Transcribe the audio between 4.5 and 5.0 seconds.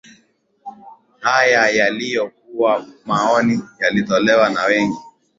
wengi